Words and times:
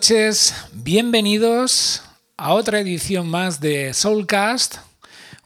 noches, 0.00 0.54
bienvenidos 0.72 2.02
a 2.38 2.54
otra 2.54 2.80
edición 2.80 3.28
más 3.28 3.60
de 3.60 3.92
Soulcast, 3.92 4.76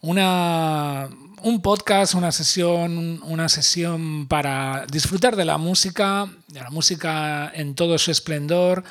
una, 0.00 1.08
un 1.42 1.60
podcast, 1.60 2.14
una 2.14 2.30
sesión, 2.30 3.20
una 3.24 3.48
sesión 3.48 4.28
para 4.28 4.86
disfrutar 4.86 5.34
de 5.34 5.44
la 5.44 5.58
música, 5.58 6.28
de 6.46 6.60
la 6.60 6.70
música 6.70 7.50
en 7.52 7.74
todo 7.74 7.98
su 7.98 8.12
esplendor, 8.12 8.84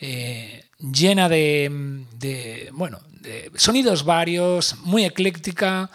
eh, 0.00 0.64
llena 0.78 1.28
de, 1.28 2.70
bueno, 2.72 2.98
sonidos 3.54 4.06
varios, 4.06 4.76
muy 4.78 5.04
ecléctica. 5.04 5.90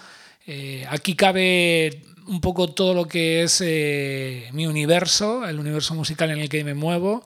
Eh, 0.45 0.85
aquí 0.91 1.15
cabe 1.15 2.03
un 2.27 2.39
poco 2.39 2.67
todo 2.67 2.93
lo 2.93 3.07
que 3.07 3.41
es 3.41 3.63
eh, 3.65 4.47
mi 4.53 4.67
universo, 4.67 5.47
el 5.47 5.59
universo 5.59 5.95
musical 5.95 6.29
en 6.29 6.37
el 6.37 6.49
que 6.49 6.63
me 6.63 6.75
muevo. 6.75 7.25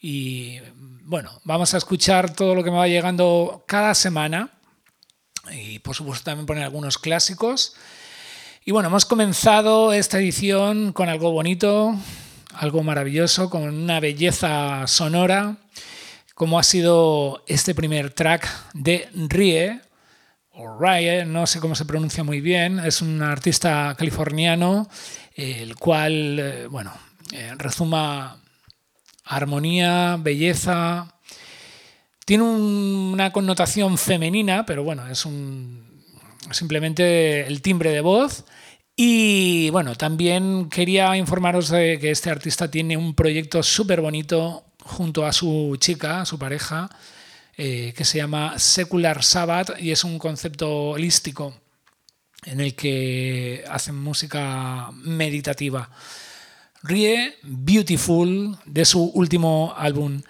Y 0.00 0.58
bueno, 1.08 1.40
vamos 1.42 1.72
a 1.72 1.78
escuchar 1.78 2.34
todo 2.34 2.54
lo 2.54 2.62
que 2.62 2.70
me 2.70 2.76
va 2.76 2.86
llegando 2.86 3.64
cada 3.66 3.94
semana 3.94 4.50
y 5.50 5.78
por 5.78 5.94
supuesto 5.94 6.24
también 6.24 6.44
poner 6.44 6.64
algunos 6.64 6.98
clásicos. 6.98 7.76
Y 8.62 8.72
bueno, 8.72 8.90
hemos 8.90 9.06
comenzado 9.06 9.94
esta 9.94 10.18
edición 10.18 10.92
con 10.92 11.08
algo 11.08 11.30
bonito, 11.30 11.96
algo 12.52 12.82
maravilloso, 12.82 13.48
con 13.48 13.62
una 13.62 14.00
belleza 14.00 14.86
sonora, 14.86 15.56
como 16.34 16.58
ha 16.58 16.62
sido 16.62 17.42
este 17.46 17.74
primer 17.74 18.12
track 18.12 18.46
de 18.74 19.08
Rie, 19.14 19.80
o 20.50 20.78
Rie, 20.78 21.24
no 21.24 21.46
sé 21.46 21.58
cómo 21.58 21.74
se 21.74 21.86
pronuncia 21.86 22.22
muy 22.22 22.42
bien, 22.42 22.80
es 22.80 23.00
un 23.00 23.22
artista 23.22 23.94
californiano, 23.96 24.90
el 25.34 25.74
cual, 25.76 26.38
eh, 26.38 26.66
bueno, 26.66 26.92
eh, 27.32 27.54
resuma 27.56 28.42
armonía, 29.28 30.16
belleza. 30.18 31.14
Tiene 32.24 32.44
una 32.44 33.32
connotación 33.32 33.98
femenina, 33.98 34.66
pero 34.66 34.82
bueno, 34.82 35.06
es 35.08 35.24
un, 35.24 36.02
simplemente 36.50 37.46
el 37.46 37.62
timbre 37.62 37.90
de 37.90 38.00
voz. 38.00 38.44
Y 38.96 39.70
bueno, 39.70 39.94
también 39.94 40.68
quería 40.68 41.16
informaros 41.16 41.68
de 41.68 41.98
que 42.00 42.10
este 42.10 42.30
artista 42.30 42.70
tiene 42.70 42.96
un 42.96 43.14
proyecto 43.14 43.62
súper 43.62 44.00
bonito 44.00 44.64
junto 44.82 45.24
a 45.24 45.32
su 45.32 45.76
chica, 45.78 46.24
su 46.24 46.38
pareja, 46.38 46.90
eh, 47.56 47.92
que 47.96 48.04
se 48.04 48.18
llama 48.18 48.58
Secular 48.58 49.22
Sabbath 49.22 49.80
y 49.80 49.92
es 49.92 50.04
un 50.04 50.18
concepto 50.18 50.90
holístico 50.90 51.54
en 52.44 52.60
el 52.60 52.74
que 52.74 53.64
hacen 53.68 53.96
música 53.96 54.90
meditativa. 54.92 55.90
Rie 56.82 57.34
Beautiful 57.42 58.56
de 58.64 58.84
su 58.84 59.02
último 59.02 59.74
álbum. 59.76 60.22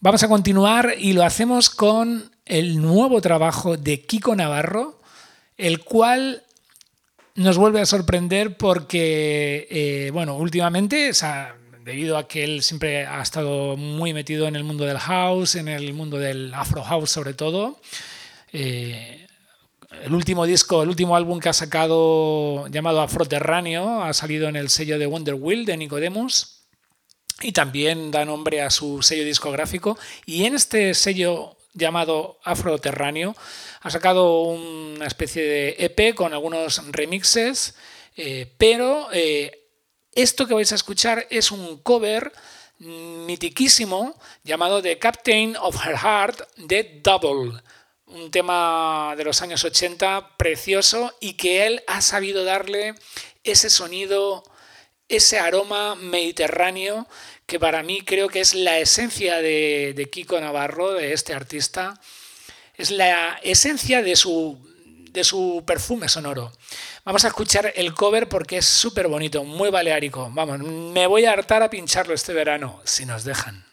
Vamos 0.00 0.22
a 0.22 0.28
continuar 0.28 0.94
y 0.98 1.12
lo 1.12 1.22
hacemos 1.22 1.70
con 1.70 2.30
el 2.46 2.80
nuevo 2.80 3.20
trabajo 3.20 3.76
de 3.76 4.02
Kiko 4.02 4.34
Navarro, 4.34 5.00
el 5.56 5.80
cual 5.84 6.42
nos 7.34 7.56
vuelve 7.56 7.80
a 7.80 7.86
sorprender 7.86 8.56
porque, 8.56 9.66
eh, 9.70 10.10
bueno, 10.12 10.36
últimamente, 10.36 11.12
debido 11.84 12.16
a 12.16 12.26
que 12.26 12.44
él 12.44 12.62
siempre 12.62 13.06
ha 13.06 13.22
estado 13.22 13.76
muy 13.76 14.12
metido 14.12 14.48
en 14.48 14.56
el 14.56 14.64
mundo 14.64 14.84
del 14.84 14.98
house, 14.98 15.56
en 15.56 15.68
el 15.68 15.92
mundo 15.94 16.18
del 16.18 16.52
afro 16.54 16.82
house 16.82 17.10
sobre 17.10 17.34
todo, 17.34 17.80
eh, 18.52 19.21
el 20.04 20.14
último 20.14 20.46
disco, 20.46 20.82
el 20.82 20.88
último 20.88 21.16
álbum 21.16 21.38
que 21.38 21.48
ha 21.48 21.52
sacado 21.52 22.66
llamado 22.68 23.00
Afroterráneo 23.00 24.02
ha 24.02 24.12
salido 24.12 24.48
en 24.48 24.56
el 24.56 24.68
sello 24.68 24.98
de 24.98 25.06
Wonder 25.06 25.34
Wheel 25.34 25.64
de 25.64 25.76
Nicodemus 25.76 26.62
y 27.40 27.52
también 27.52 28.10
da 28.10 28.24
nombre 28.24 28.62
a 28.62 28.70
su 28.70 29.02
sello 29.02 29.24
discográfico. 29.24 29.98
Y 30.26 30.44
en 30.44 30.54
este 30.54 30.94
sello 30.94 31.56
llamado 31.74 32.38
Afroterráneo 32.44 33.34
ha 33.80 33.90
sacado 33.90 34.42
una 34.42 35.06
especie 35.06 35.42
de 35.42 35.76
EP 35.78 36.14
con 36.14 36.32
algunos 36.32 36.82
remixes, 36.92 37.74
eh, 38.16 38.52
pero 38.58 39.08
eh, 39.12 39.68
esto 40.14 40.46
que 40.46 40.54
vais 40.54 40.72
a 40.72 40.76
escuchar 40.76 41.26
es 41.30 41.50
un 41.50 41.78
cover 41.78 42.32
mitiquísimo 42.78 44.18
llamado 44.42 44.82
The 44.82 44.98
Captain 44.98 45.56
of 45.56 45.76
Her 45.86 45.96
Heart 45.96 46.40
de 46.56 47.00
Double 47.02 47.62
un 48.14 48.30
tema 48.30 49.14
de 49.16 49.24
los 49.24 49.42
años 49.42 49.64
80 49.64 50.36
precioso 50.36 51.14
y 51.20 51.34
que 51.34 51.66
él 51.66 51.82
ha 51.86 52.00
sabido 52.00 52.44
darle 52.44 52.94
ese 53.44 53.70
sonido, 53.70 54.44
ese 55.08 55.38
aroma 55.38 55.94
mediterráneo 55.94 57.06
que 57.46 57.58
para 57.58 57.82
mí 57.82 58.02
creo 58.02 58.28
que 58.28 58.40
es 58.40 58.54
la 58.54 58.78
esencia 58.78 59.38
de, 59.38 60.08
Kiko 60.10 60.40
Navarro, 60.40 60.92
de 60.92 61.12
este 61.12 61.34
artista, 61.34 62.00
es 62.76 62.90
la 62.90 63.38
esencia 63.42 64.02
de 64.02 64.16
su, 64.16 64.58
de 65.10 65.24
su 65.24 65.62
perfume 65.66 66.08
sonoro. 66.08 66.52
Vamos 67.04 67.24
a 67.24 67.28
escuchar 67.28 67.72
el 67.76 67.92
cover 67.94 68.28
porque 68.28 68.58
es 68.58 68.66
súper 68.66 69.08
bonito, 69.08 69.44
muy 69.44 69.70
baleárico. 69.70 70.30
Vamos, 70.32 70.60
me 70.60 71.06
voy 71.06 71.24
a 71.24 71.32
hartar 71.32 71.62
a 71.62 71.70
pincharlo 71.70 72.14
este 72.14 72.32
verano, 72.32 72.80
si 72.84 73.04
nos 73.04 73.24
dejan. 73.24 73.71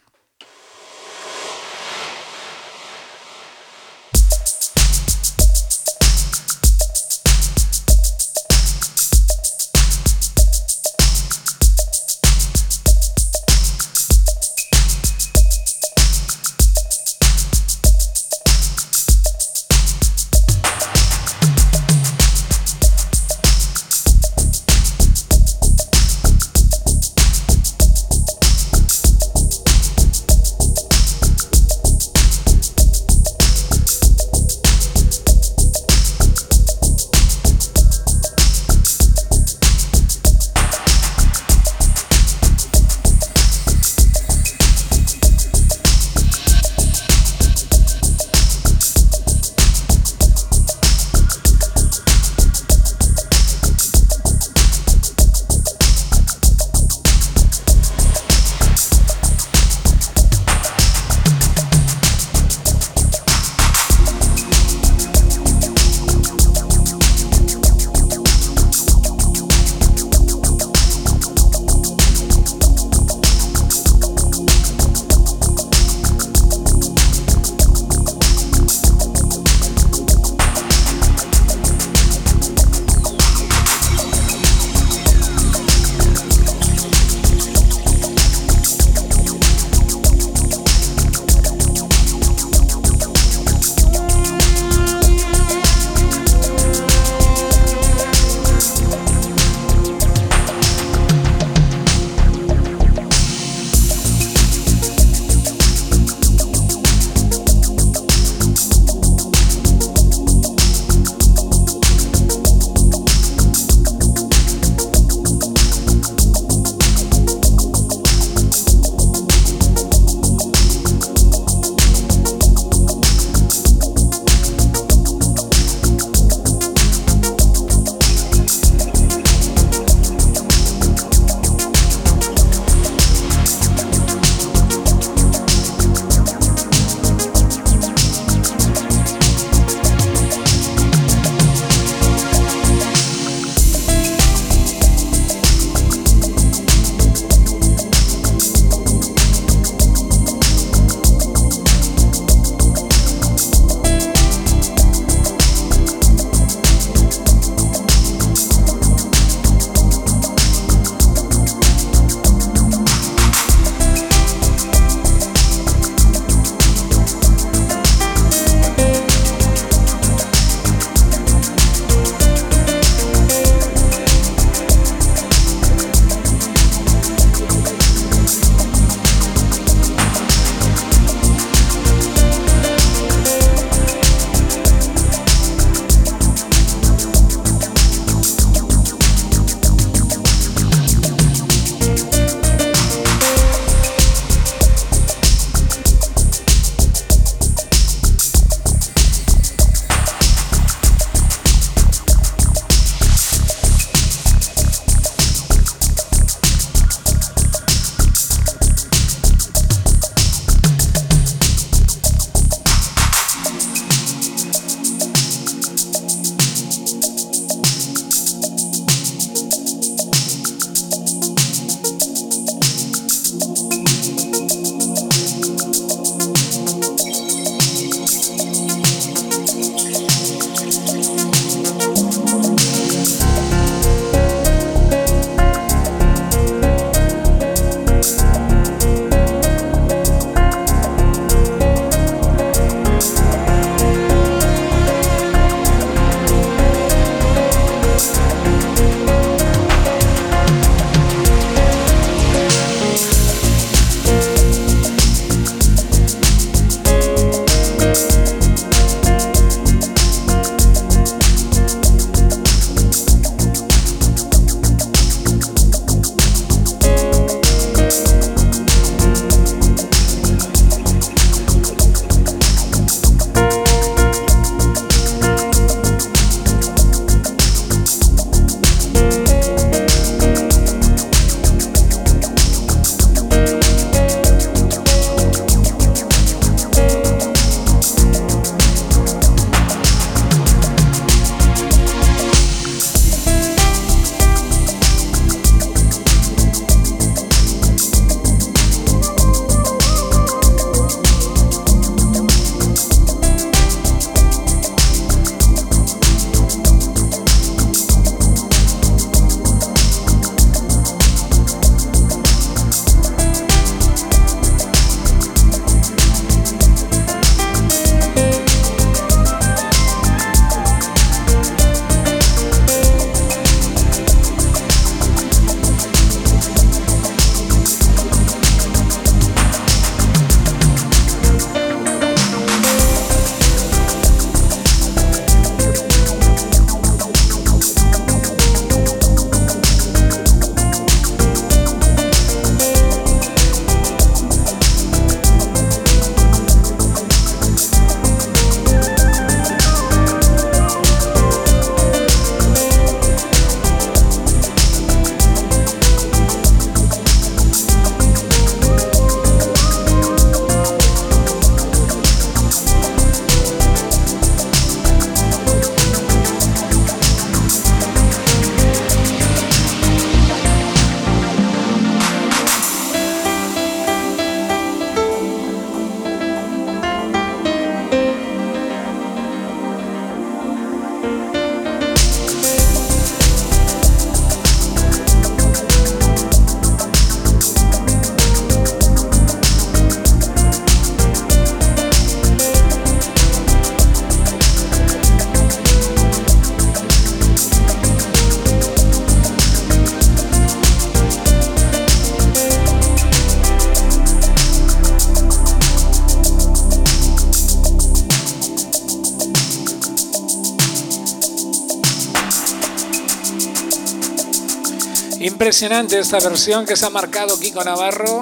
Impresionante 415.59 415.99
esta 415.99 416.21
versión 416.21 416.65
que 416.65 416.77
se 416.77 416.85
ha 416.85 416.89
marcado 416.89 417.37
Kiko 417.37 417.61
Navarro. 417.65 418.21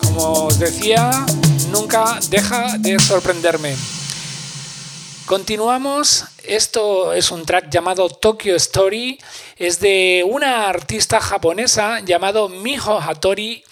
Como 0.00 0.44
os 0.44 0.60
decía, 0.60 1.10
nunca 1.72 2.20
deja 2.30 2.78
de 2.78 3.00
sorprenderme. 3.00 3.74
Continuamos. 5.26 6.26
Esto 6.44 7.12
es 7.12 7.32
un 7.32 7.44
track 7.44 7.68
llamado 7.68 8.08
Tokyo 8.08 8.54
Story. 8.54 9.18
Es 9.56 9.80
de 9.80 10.24
una 10.24 10.68
artista 10.68 11.20
japonesa 11.20 11.98
llamado 11.98 12.48
Miho 12.48 13.00
Hattori. 13.00 13.64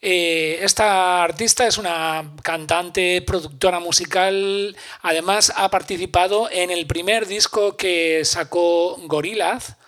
Eh, 0.00 0.60
esta 0.62 1.24
artista 1.24 1.66
es 1.66 1.78
una 1.78 2.30
cantante, 2.44 3.22
productora 3.22 3.80
musical. 3.80 4.76
Además, 5.02 5.52
ha 5.56 5.68
participado 5.68 6.48
en 6.48 6.70
el 6.70 6.86
primer 6.86 7.26
disco 7.26 7.76
que 7.76 8.24
sacó 8.24 8.98
Gorillaz 9.08 9.79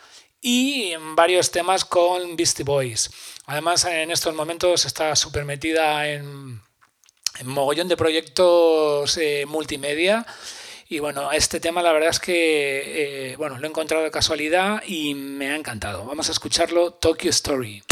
y 0.42 0.90
en 0.90 1.14
varios 1.14 1.52
temas 1.52 1.84
con 1.84 2.36
Beastie 2.36 2.64
Boys. 2.64 3.08
Además, 3.46 3.84
en 3.84 4.10
estos 4.10 4.34
momentos 4.34 4.84
está 4.84 5.14
súper 5.14 5.44
metida 5.44 6.08
en, 6.08 6.60
mogollón 7.44 7.88
de 7.88 7.96
proyectos 7.96 9.16
eh, 9.16 9.46
multimedia. 9.46 10.26
Y 10.88 10.98
bueno, 10.98 11.32
este 11.32 11.60
tema 11.60 11.80
la 11.80 11.92
verdad 11.92 12.10
es 12.10 12.20
que 12.20 13.30
eh, 13.30 13.36
bueno, 13.36 13.56
lo 13.58 13.66
he 13.66 13.70
encontrado 13.70 14.04
de 14.04 14.10
casualidad 14.10 14.82
y 14.86 15.14
me 15.14 15.50
ha 15.50 15.56
encantado. 15.56 16.04
Vamos 16.04 16.28
a 16.28 16.32
escucharlo, 16.32 16.92
Tokyo 16.92 17.30
Story. 17.30 17.82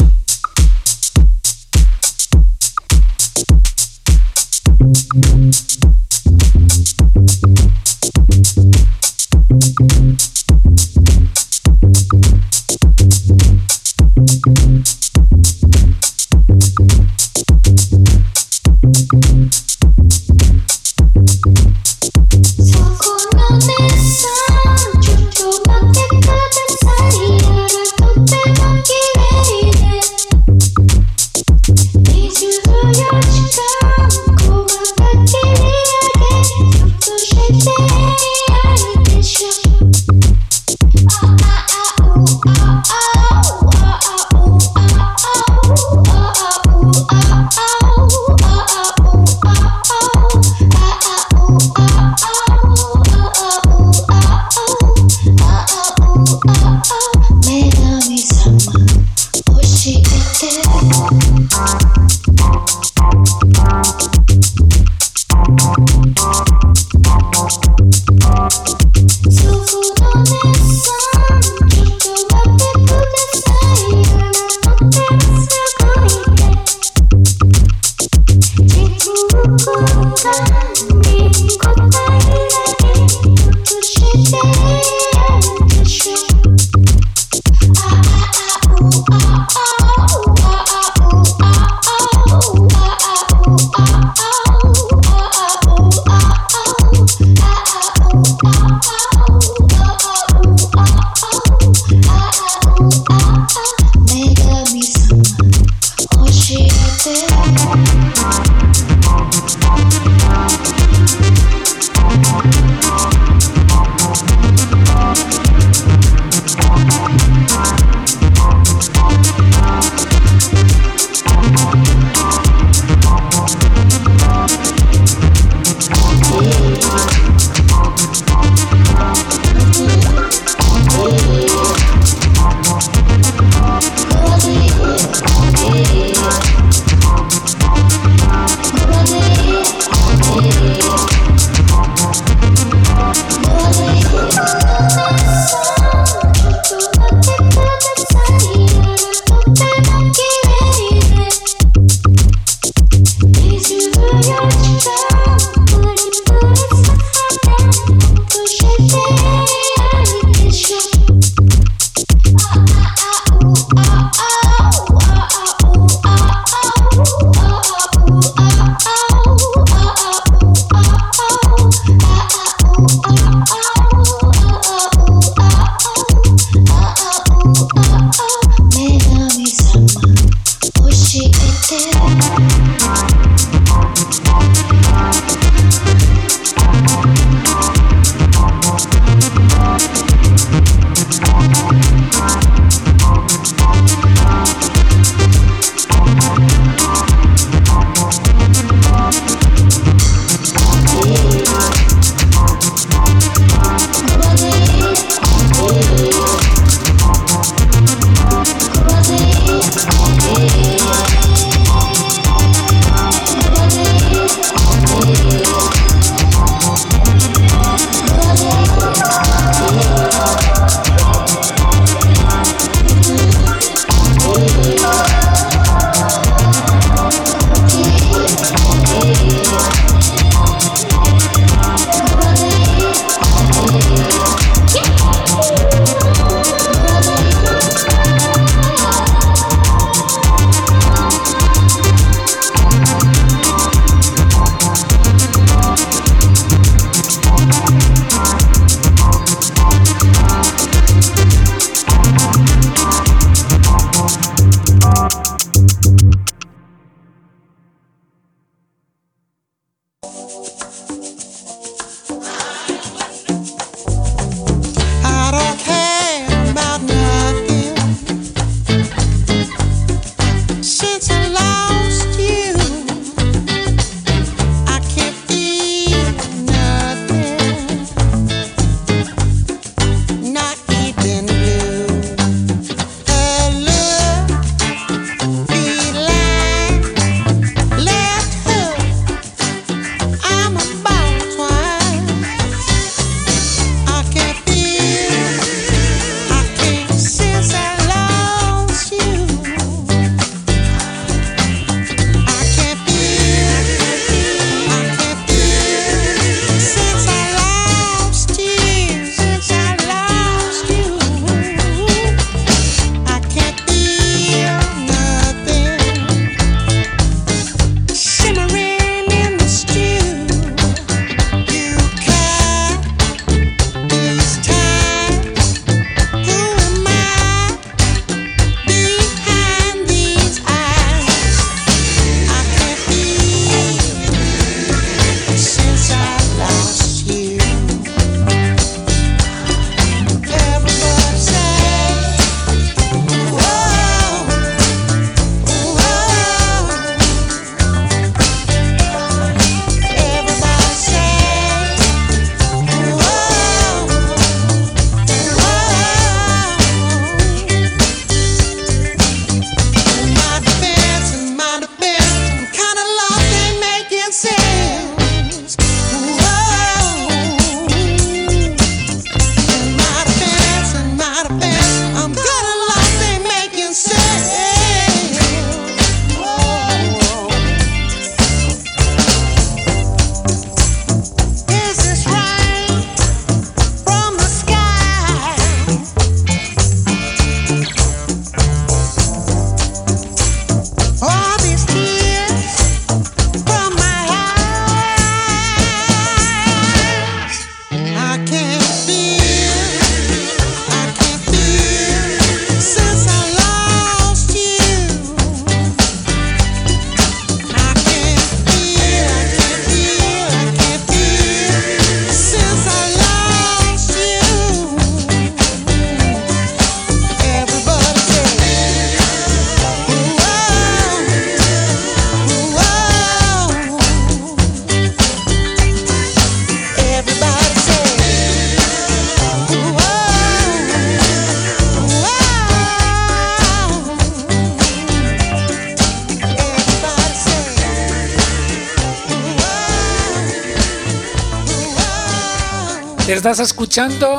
Estás 443.11 443.39
escuchando 443.39 444.17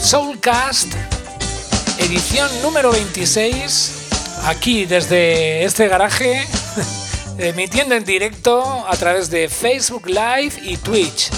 Soulcast, 0.00 0.92
edición 1.98 2.50
número 2.62 2.90
26, 2.90 4.08
aquí 4.46 4.86
desde 4.86 5.62
este 5.62 5.88
garaje, 5.88 6.42
emitiendo 7.38 7.94
en 7.94 8.04
directo 8.04 8.86
a 8.88 8.96
través 8.96 9.28
de 9.28 9.50
Facebook 9.50 10.06
Live 10.06 10.54
y 10.62 10.78
Twitch. 10.78 11.28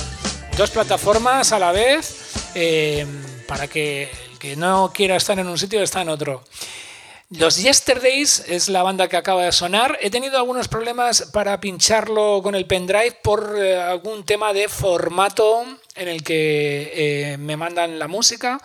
Dos 0.57 0.71
plataformas 0.71 1.51
a 1.51 1.59
la 1.59 1.73
vez 1.73 2.53
eh, 2.55 3.05
para 3.49 3.67
que 3.67 4.05
el 4.31 4.39
que 4.39 4.55
no 4.55 4.93
quiera 4.95 5.17
estar 5.17 5.39
en 5.41 5.49
un 5.49 5.59
sitio 5.59 5.83
está 5.83 6.03
en 6.03 6.09
otro. 6.09 6.45
Los 7.31 7.61
Yesterdays 7.61 8.45
es 8.47 8.69
la 8.69 8.85
banda 8.85 9.09
que 9.09 9.17
acaba 9.17 9.43
de 9.43 9.51
sonar. 9.51 9.99
He 10.01 10.11
tenido 10.11 10.39
algunos 10.39 10.69
problemas 10.69 11.23
para 11.33 11.61
pincharlo 11.61 12.41
con 12.45 12.55
el 12.55 12.67
pendrive 12.67 13.19
por 13.23 13.57
eh, 13.59 13.77
algún 13.77 14.25
tema 14.25 14.53
de 14.53 14.69
formato 14.69 15.65
en 15.97 16.09
el 16.09 16.23
que 16.23 16.93
eh, 17.33 17.37
me 17.39 17.57
mandan 17.57 17.99
la 17.99 18.09
música. 18.09 18.61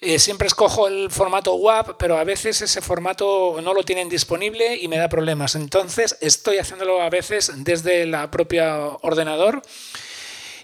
Eh, 0.00 0.20
siempre 0.20 0.46
escojo 0.46 0.86
el 0.86 1.10
formato 1.10 1.54
WAP, 1.54 1.96
pero 1.98 2.18
a 2.18 2.24
veces 2.24 2.62
ese 2.62 2.80
formato 2.80 3.58
no 3.62 3.74
lo 3.74 3.82
tienen 3.82 4.08
disponible 4.08 4.76
y 4.76 4.86
me 4.86 4.96
da 4.96 5.08
problemas. 5.08 5.56
Entonces 5.56 6.16
estoy 6.20 6.58
haciéndolo 6.58 7.02
a 7.02 7.10
veces 7.10 7.50
desde 7.56 8.06
la 8.06 8.30
propia 8.30 8.78
ordenador. 9.02 9.62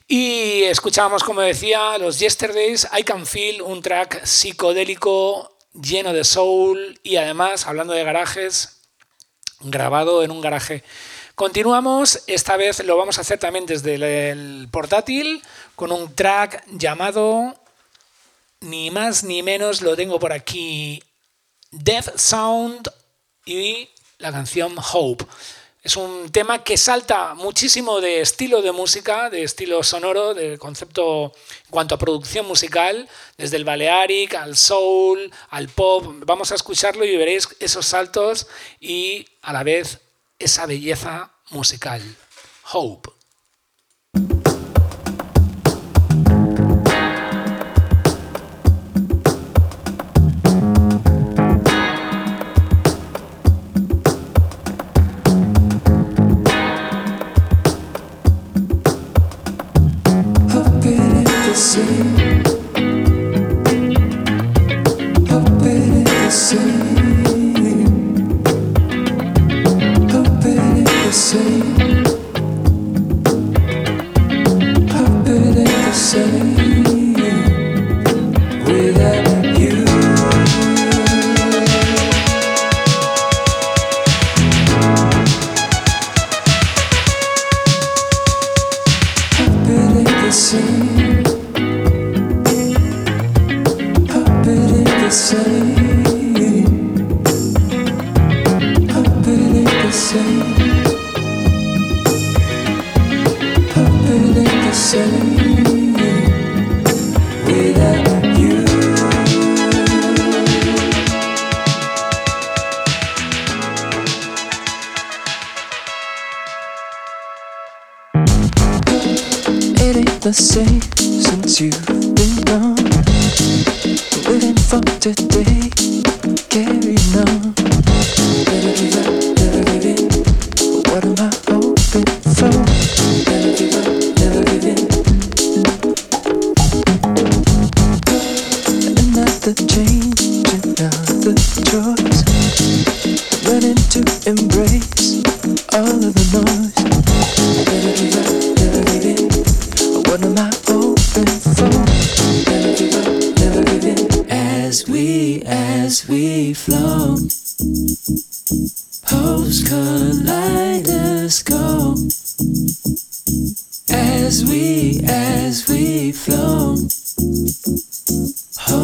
Y 0.06 0.62
escuchábamos, 0.64 1.24
como 1.24 1.40
decía, 1.40 1.98
los 1.98 2.20
Yesterdays, 2.20 2.86
I 2.96 3.02
Can 3.02 3.26
Feel, 3.26 3.62
un 3.62 3.82
track 3.82 4.24
psicodélico 4.24 5.56
lleno 5.72 6.12
de 6.12 6.24
soul 6.24 7.00
y 7.02 7.16
además, 7.16 7.66
hablando 7.66 7.94
de 7.94 8.04
garajes, 8.04 8.82
grabado 9.60 10.22
en 10.22 10.30
un 10.30 10.40
garaje. 10.40 10.84
Continuamos, 11.34 12.22
esta 12.28 12.56
vez 12.56 12.84
lo 12.84 12.96
vamos 12.96 13.18
a 13.18 13.22
hacer 13.22 13.40
también 13.40 13.66
desde 13.66 14.30
el 14.30 14.68
portátil 14.70 15.42
con 15.74 15.90
un 15.90 16.14
track 16.14 16.62
llamado, 16.68 17.56
ni 18.60 18.92
más 18.92 19.24
ni 19.24 19.42
menos, 19.42 19.82
lo 19.82 19.96
tengo 19.96 20.20
por 20.20 20.32
aquí, 20.32 21.02
Death 21.72 22.16
Sound 22.16 22.88
y 23.44 23.88
la 24.18 24.30
canción 24.30 24.76
Hope. 24.92 25.24
Es 25.82 25.96
un 25.96 26.30
tema 26.30 26.62
que 26.62 26.76
salta 26.76 27.34
muchísimo 27.34 28.00
de 28.00 28.20
estilo 28.20 28.62
de 28.62 28.70
música, 28.70 29.28
de 29.28 29.42
estilo 29.42 29.82
sonoro, 29.82 30.34
de 30.34 30.56
concepto 30.56 31.32
en 31.64 31.70
cuanto 31.70 31.96
a 31.96 31.98
producción 31.98 32.46
musical, 32.46 33.08
desde 33.36 33.56
el 33.56 33.64
Balearic 33.64 34.34
al 34.34 34.56
soul, 34.56 35.32
al 35.50 35.68
pop. 35.68 36.06
Vamos 36.24 36.52
a 36.52 36.54
escucharlo 36.54 37.04
y 37.04 37.16
veréis 37.16 37.48
esos 37.58 37.86
saltos 37.86 38.46
y 38.78 39.26
a 39.42 39.52
la 39.52 39.64
vez 39.64 39.98
esa 40.44 40.66
belleza 40.66 41.30
musical. 41.50 42.02
Hope. 42.72 43.14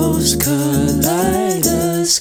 worlds 0.01 0.37
collide 0.37 1.67
us. 1.67 2.19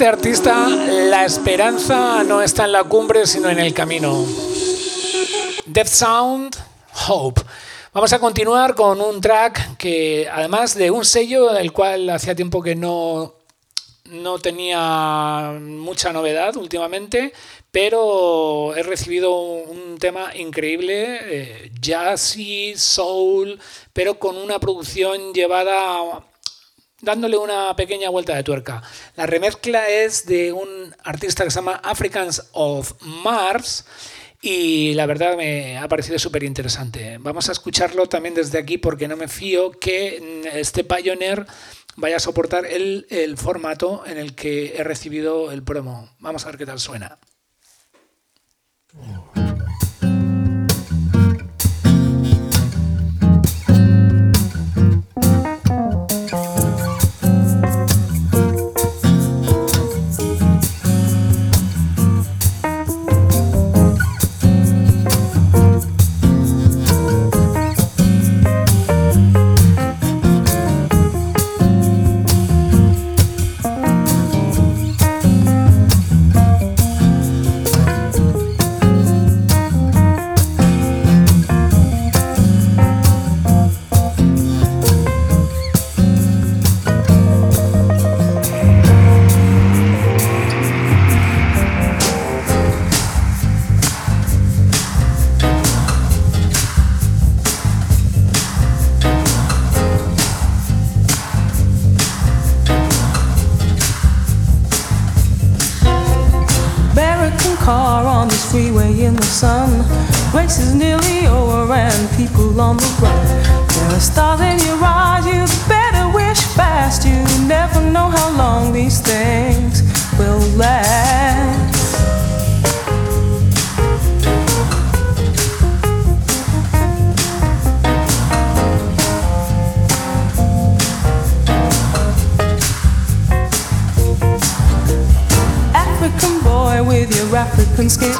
Este 0.00 0.08
artista, 0.08 0.66
la 0.66 1.26
esperanza 1.26 2.24
no 2.24 2.40
está 2.40 2.64
en 2.64 2.72
la 2.72 2.84
cumbre, 2.84 3.26
sino 3.26 3.50
en 3.50 3.58
el 3.58 3.74
camino. 3.74 4.24
Death 5.66 5.88
Sound, 5.88 6.56
Hope. 7.06 7.42
Vamos 7.92 8.10
a 8.14 8.18
continuar 8.18 8.74
con 8.74 8.98
un 8.98 9.20
track 9.20 9.76
que, 9.76 10.26
además 10.32 10.74
de 10.74 10.90
un 10.90 11.04
sello 11.04 11.52
del 11.52 11.72
cual 11.72 12.08
hacía 12.08 12.34
tiempo 12.34 12.62
que 12.62 12.74
no, 12.74 13.34
no 14.06 14.38
tenía 14.38 15.58
mucha 15.60 16.14
novedad 16.14 16.56
últimamente, 16.56 17.34
pero 17.70 18.74
he 18.76 18.82
recibido 18.82 19.34
un 19.34 19.98
tema 19.98 20.34
increíble, 20.34 21.18
eh, 21.20 21.72
jazzy, 21.78 22.72
soul, 22.74 23.60
pero 23.92 24.18
con 24.18 24.38
una 24.38 24.58
producción 24.58 25.34
llevada 25.34 26.24
dándole 27.02 27.36
una 27.36 27.74
pequeña 27.76 28.10
vuelta 28.10 28.34
de 28.34 28.42
tuerca. 28.42 28.82
La 29.20 29.26
remezcla 29.26 29.86
es 29.86 30.24
de 30.24 30.50
un 30.50 30.94
artista 31.04 31.44
que 31.44 31.50
se 31.50 31.56
llama 31.56 31.78
Africans 31.84 32.48
of 32.52 32.94
Mars 33.02 33.84
y 34.40 34.94
la 34.94 35.04
verdad 35.04 35.36
me 35.36 35.76
ha 35.76 35.86
parecido 35.88 36.18
súper 36.18 36.42
interesante. 36.42 37.18
Vamos 37.20 37.50
a 37.50 37.52
escucharlo 37.52 38.06
también 38.06 38.34
desde 38.34 38.56
aquí 38.56 38.78
porque 38.78 39.08
no 39.08 39.18
me 39.18 39.28
fío 39.28 39.72
que 39.72 40.40
este 40.54 40.84
Pioneer 40.84 41.44
vaya 41.96 42.16
a 42.16 42.18
soportar 42.18 42.64
el, 42.64 43.06
el 43.10 43.36
formato 43.36 44.06
en 44.06 44.16
el 44.16 44.34
que 44.34 44.76
he 44.78 44.84
recibido 44.84 45.52
el 45.52 45.62
promo. 45.62 46.08
Vamos 46.18 46.46
a 46.46 46.46
ver 46.46 46.56
qué 46.56 46.64
tal 46.64 46.80
suena. 46.80 47.18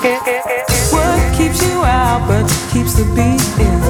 What 0.00 1.36
keeps 1.36 1.62
you 1.62 1.84
out 1.84 2.26
but 2.26 2.48
keeps 2.72 2.94
the 2.94 3.04
beat 3.14 3.36
in? 3.60 3.80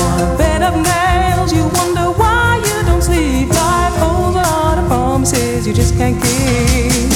On 0.00 0.20
a 0.22 0.38
bed 0.38 0.62
of 0.62 0.72
nails, 0.80 1.52
you 1.52 1.68
wonder 1.76 2.10
why 2.18 2.56
you 2.64 2.86
don't 2.86 3.02
sleep. 3.02 3.50
Life 3.50 3.94
holds 3.98 4.36
a 4.36 4.40
lot 4.40 4.78
of 4.78 4.86
promises 4.86 5.66
you 5.66 5.74
just 5.74 5.94
can't 5.98 6.16
keep. 6.22 7.12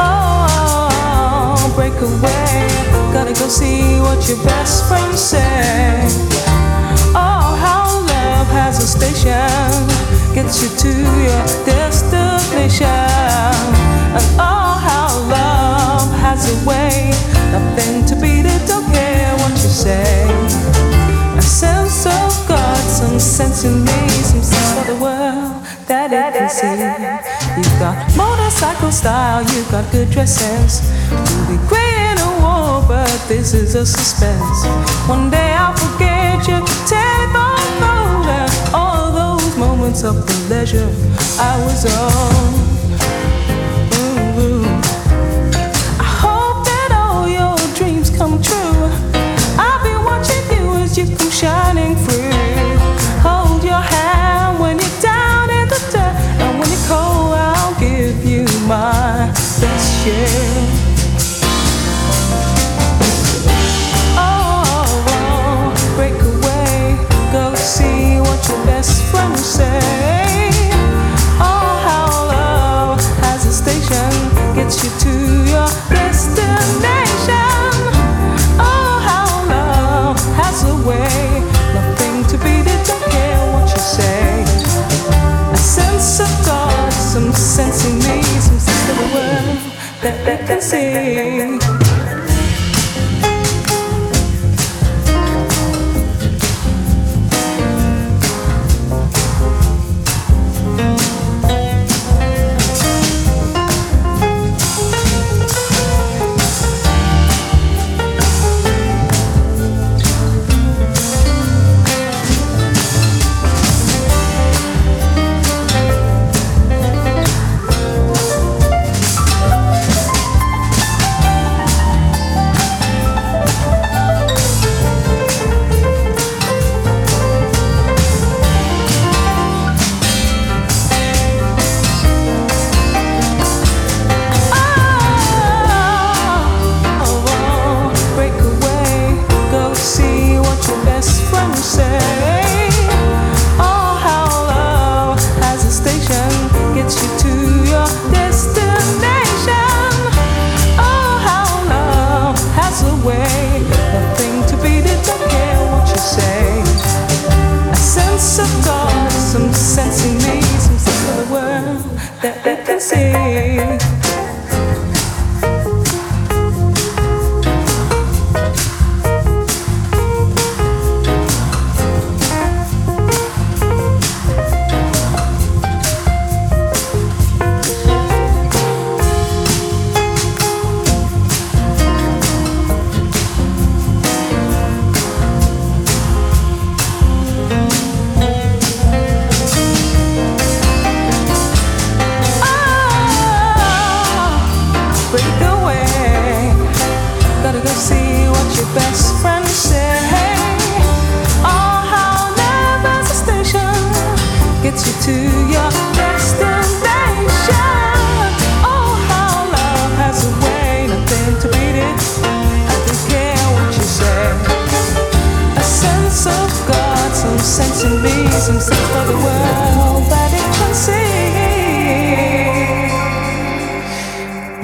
Oh, 0.00 1.72
break 1.76 1.94
away. 1.94 2.66
Gotta 3.14 3.34
go 3.34 3.46
see 3.46 4.00
what 4.00 4.28
your 4.28 4.42
best 4.42 4.88
friends 4.88 5.20
say. 5.20 6.08
Oh, 7.14 7.54
how 7.62 8.00
love 8.00 8.48
has 8.48 8.82
a 8.82 8.86
station. 8.88 9.86
Gets 10.34 10.60
you 10.60 10.75
to 10.86 10.94
your 11.26 11.44
destination. 11.66 12.86
And 14.16 14.26
oh, 14.38 14.72
how 14.88 15.08
love 15.36 16.10
has 16.24 16.40
a 16.54 16.56
way, 16.68 17.10
nothing 17.50 18.06
to 18.06 18.14
be 18.14 18.32
it, 18.46 18.62
don't 18.70 18.86
care 18.92 19.32
what 19.42 19.52
you 19.62 19.70
say. 19.84 20.26
I 21.36 21.40
sense 21.40 22.06
of 22.06 22.32
God, 22.46 22.82
some 22.98 23.18
sense 23.18 23.64
in 23.64 23.84
me, 23.84 24.00
some 24.30 24.42
side 24.42 24.78
of 24.82 24.86
the 24.92 24.98
world 25.02 25.54
that 25.90 26.08
it 26.12 26.30
can 26.36 26.48
see. 26.58 26.78
You've 27.58 27.78
got 27.78 27.94
motorcycle 28.16 28.92
style, 28.92 29.42
you've 29.50 29.70
got 29.70 29.90
good 29.90 30.10
dress 30.10 30.38
sense. 30.38 30.74
You'll 31.10 31.58
be 31.58 31.68
great 31.68 32.06
war, 32.40 32.84
but 32.86 33.18
this 33.28 33.54
is 33.54 33.74
a 33.74 33.84
suspense. 33.84 34.58
One 35.08 35.30
day 35.30 35.50
I'll 35.52 35.74
forget 35.74 36.46
you. 36.48 36.58
Tell 36.86 37.45
moments 39.86 40.02
of 40.02 40.26
pleasure 40.48 40.88
I 41.38 41.62
was 41.64 41.84
on. 41.86 42.65
that 90.06 90.24
that 90.24 90.46
can 90.46 90.60
sing. 90.60 91.75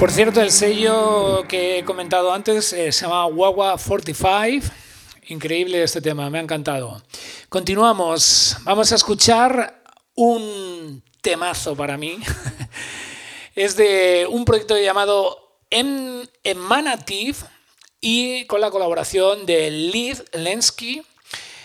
Por 0.03 0.11
cierto, 0.11 0.41
el 0.41 0.51
sello 0.51 1.45
que 1.47 1.79
he 1.79 1.85
comentado 1.85 2.33
antes 2.33 2.73
eh, 2.73 2.91
se 2.91 3.05
llama 3.05 3.25
Wawa 3.25 3.77
45. 3.77 4.67
Increíble 5.29 5.81
este 5.81 6.01
tema, 6.01 6.29
me 6.29 6.39
ha 6.39 6.41
encantado. 6.41 7.01
Continuamos, 7.47 8.57
vamos 8.63 8.91
a 8.91 8.95
escuchar 8.95 9.81
un 10.13 11.01
temazo 11.21 11.73
para 11.77 11.95
mí. 11.95 12.17
es 13.55 13.77
de 13.77 14.27
un 14.29 14.43
proyecto 14.43 14.77
llamado 14.77 15.61
Emanative 15.69 17.37
y 18.01 18.45
con 18.47 18.59
la 18.59 18.71
colaboración 18.71 19.45
de 19.45 19.71
Liv 19.71 20.21
Lensky. 20.33 21.01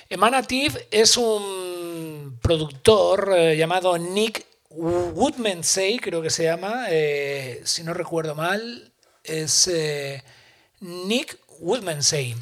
Emanative 0.08 0.86
es 0.92 1.16
un 1.16 2.38
productor 2.40 3.34
eh, 3.36 3.56
llamado 3.56 3.98
Nick 3.98 4.46
Woodmansey, 4.70 5.98
creo 5.98 6.20
que 6.20 6.30
se 6.30 6.44
llama, 6.44 6.86
eh, 6.88 7.62
si 7.64 7.82
no 7.82 7.94
recuerdo 7.94 8.34
mal, 8.34 8.92
es 9.24 9.66
eh, 9.68 10.22
Nick 10.80 11.38
Woodmansey. 11.60 12.36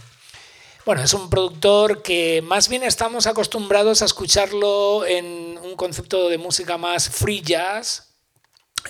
Bueno, 0.84 1.02
es 1.02 1.14
un 1.14 1.28
productor 1.28 2.02
que 2.02 2.42
más 2.42 2.68
bien 2.68 2.82
estamos 2.84 3.26
acostumbrados 3.26 4.03
a 4.03 4.05
escucharlo 4.05 5.05
en 5.05 5.59
un 5.62 5.74
concepto 5.74 6.28
de 6.28 6.38
música 6.38 6.78
más 6.78 7.09
free 7.09 7.40
jazz 7.42 8.14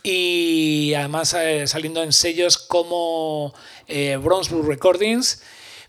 y 0.03 0.93
además 0.95 1.35
eh, 1.35 1.67
saliendo 1.67 2.03
en 2.03 2.13
sellos 2.13 2.59
como 2.59 3.55
eh, 3.89 4.19
Recordings 4.19 5.43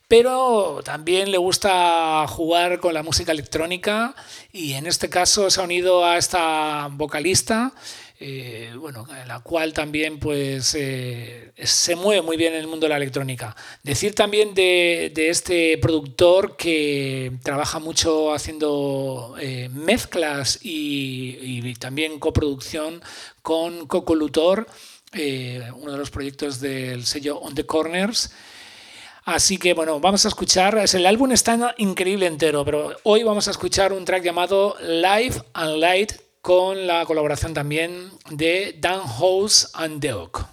pero 0.08 0.80
también 0.84 1.32
le 1.32 1.38
gusta 1.38 2.26
jugar 2.28 2.80
con 2.80 2.94
la 2.94 3.04
música 3.04 3.32
electrónica 3.32 4.16
y 4.54 4.74
en 4.74 4.88
este 4.88 5.10
caso 5.10 5.50
se 5.50 5.60
ha 5.60 5.64
unido 5.64 6.06
a 6.06 6.18
esta 6.18 6.88
vocalista, 6.92 7.74
eh, 8.20 8.74
bueno, 8.80 9.06
la 9.28 9.42
cual 9.42 9.74
también 9.74 10.18
pues, 10.18 10.74
eh, 10.76 11.52
se 11.62 11.96
mueve 11.96 12.22
muy 12.22 12.38
bien 12.38 12.54
en 12.54 12.62
el 12.62 12.68
mundo 12.68 12.86
de 12.86 12.90
la 12.90 12.98
electrónica. 12.98 13.56
Decir 13.84 14.16
también 14.16 14.54
de, 14.54 15.12
este 15.16 15.78
productor 15.78 16.56
que 16.56 17.34
trabaja 17.44 17.80
mucho 17.80 18.34
haciendo 18.34 19.36
eh, 19.40 19.70
mezclas 19.72 20.60
y, 20.64 21.38
y, 21.42 21.74
también 21.76 22.18
coproducción 22.18 23.04
con 23.42 23.88
Coco 23.88 24.16
Luthor, 24.16 24.68
uno 25.14 25.92
de 25.92 25.98
los 25.98 26.10
proyectos 26.10 26.60
del 26.60 27.06
sello 27.06 27.38
On 27.40 27.54
the 27.56 27.66
Corners. 27.66 28.32
Así 29.28 29.58
que 29.58 29.74
bueno, 29.74 30.00
vamos 30.00 30.24
a 30.24 30.30
escuchar, 30.30 30.82
el 30.94 31.06
álbum 31.06 31.34
está 31.34 31.76
increíble 31.80 32.28
entero, 32.28 32.64
pero 32.64 32.96
hoy 33.04 33.24
vamos 33.24 33.50
a 33.50 33.52
escuchar 33.52 33.92
un 33.92 34.06
track 34.06 34.24
llamado 34.24 34.78
Live 34.80 35.44
and 35.54 35.80
Light 35.80 36.14
con 36.42 36.88
la 36.88 37.06
colaboración 37.06 37.54
también 37.54 38.10
de 38.30 38.78
Dan 38.80 39.02
House 39.02 39.70
and 39.74 40.00
Deok. 40.00 40.46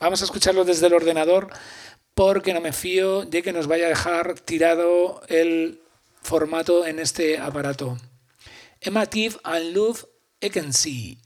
Vamos 0.00 0.22
a 0.22 0.24
escucharlo 0.24 0.64
desde 0.64 0.88
el 0.88 0.94
ordenador 0.94 1.50
porque 2.14 2.52
no 2.52 2.60
me 2.60 2.72
fío 2.72 3.24
de 3.24 3.44
que 3.44 3.52
nos 3.52 3.68
vaya 3.68 3.86
a 3.86 3.90
dejar 3.90 4.40
tirado 4.40 5.22
el 5.28 5.80
formato 6.20 6.84
en 6.84 6.98
este 6.98 7.38
aparato. 7.38 7.96
Emative 8.80 9.36
and 9.44 9.72
Love 9.72 10.04
see. 10.72 11.20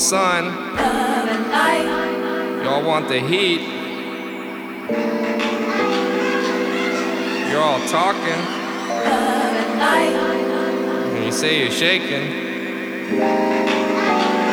sun. 0.00 0.46
Y'all 2.64 2.82
want 2.86 3.06
the 3.08 3.20
heat. 3.20 3.60
You're 7.50 7.60
all 7.60 7.80
talking. 7.86 8.40
And 11.14 11.24
you 11.24 11.32
say 11.32 11.62
you're 11.62 11.70
shaking. 11.70 12.30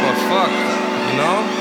But 0.04 0.16
fuck, 0.28 0.52
you 0.52 1.18
know? 1.18 1.57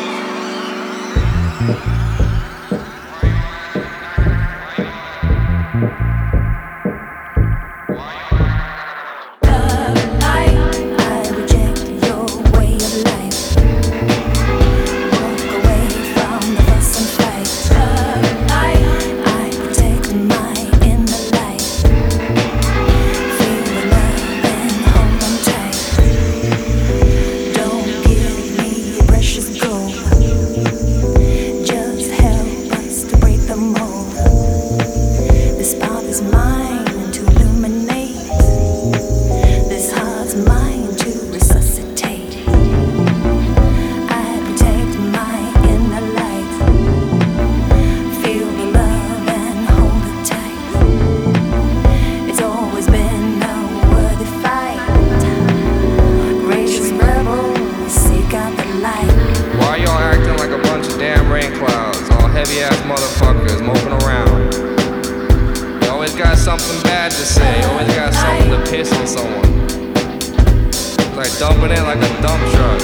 dumping 71.39 71.70
it 71.70 71.82
like 71.82 71.99
a 71.99 72.22
dump 72.22 72.43
truck. 72.53 72.80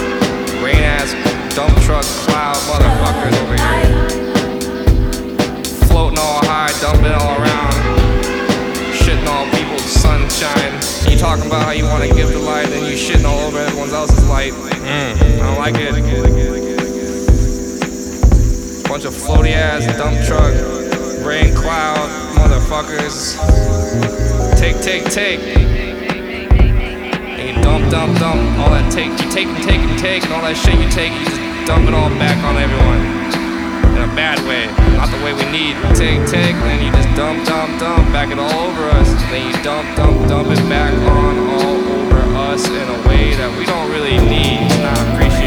Rain 0.63 0.77
ass 0.77 1.13
dump 1.57 1.73
truck 1.81 2.05
cloud 2.29 2.57
motherfuckers 2.69 3.35
over 3.41 3.57
here. 3.57 4.09
Floating 5.89 6.19
all 6.19 6.45
high, 6.45 6.73
dumping 6.81 7.13
all 7.13 7.41
around. 7.41 7.73
Shitting 8.93 9.27
all 9.27 9.47
people's 9.57 9.83
sunshine. 9.83 10.75
You 11.11 11.17
talking 11.19 11.47
about 11.47 11.65
how 11.65 11.71
you 11.71 11.87
wanna 11.87 12.09
give 12.09 12.29
the 12.29 12.39
light, 12.41 12.67
then 12.67 12.85
you 12.85 12.97
shitting 12.97 13.25
all 13.25 13.41
over 13.41 13.59
everyone 13.59 13.89
else's 13.91 14.29
light. 14.29 14.53
Mm, 14.53 15.17
I 15.23 15.47
don't 15.47 15.59
like 15.59 15.77
it. 15.79 15.93
Bunch 18.87 19.05
of 19.07 19.15
floaty 19.15 19.53
ass 19.53 19.87
dump 19.97 20.21
truck, 20.27 20.53
rain 21.25 21.55
cloud 21.55 22.11
motherfuckers. 22.37 23.39
Take, 24.59 24.81
take, 24.83 25.05
take 25.11 25.72
dump, 27.63 27.89
dump, 27.91 28.19
dump, 28.19 28.43
all 28.59 28.71
that 28.71 28.91
take, 28.93 29.11
you 29.23 29.29
take 29.31 29.47
and 29.47 29.63
take 29.63 29.81
and 29.81 29.99
take, 29.99 30.23
and 30.27 30.33
all 30.35 30.43
that 30.43 30.59
shit 30.59 30.75
you 30.77 30.91
take, 30.91 31.15
you 31.15 31.25
just 31.25 31.41
dump 31.65 31.89
it 31.89 31.95
all 31.95 32.11
back 32.19 32.37
on 32.45 32.59
everyone. 32.59 33.01
In 33.97 34.03
a 34.03 34.13
bad 34.19 34.43
way, 34.49 34.67
not 34.99 35.09
the 35.09 35.21
way 35.23 35.33
we 35.33 35.47
need. 35.53 35.79
You 35.79 35.93
take, 35.95 36.21
take, 36.27 36.57
and 36.59 36.67
then 36.67 36.81
you 36.83 36.91
just 36.93 37.09
dump, 37.15 37.45
dump, 37.47 37.79
dump, 37.79 38.11
back 38.13 38.33
it 38.33 38.39
all 38.39 38.69
over 38.69 38.89
us. 38.99 39.09
And 39.09 39.31
then 39.31 39.43
you 39.47 39.57
dump, 39.63 39.87
dump, 39.97 40.29
dump 40.29 40.49
it 40.51 40.63
back 40.69 40.93
on 41.07 41.39
all 41.57 41.77
over 41.77 42.21
us 42.51 42.67
in 42.67 42.87
a 42.89 42.99
way 43.09 43.37
that 43.37 43.53
we 43.57 43.65
don't 43.65 43.89
really 43.93 44.19
need, 44.27 44.67
not 44.83 44.99
appreciate. 45.15 45.42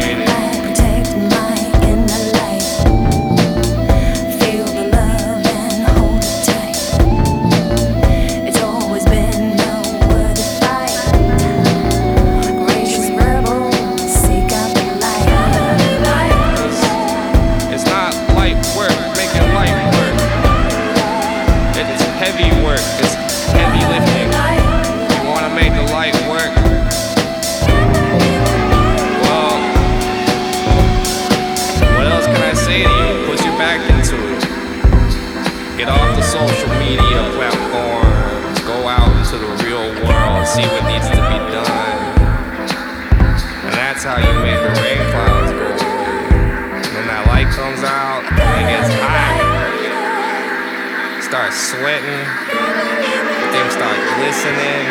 listening. 54.36 54.86